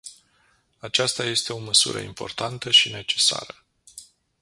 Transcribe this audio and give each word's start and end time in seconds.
Aceasta 0.79 1.23
este 1.23 1.53
o 1.53 1.57
măsură 1.57 1.99
importantă 1.99 2.71
și 2.71 2.91
necesară. 2.91 3.63